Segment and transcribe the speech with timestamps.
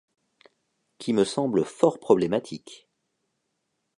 [0.97, 2.89] qui me semblent fort problématiques.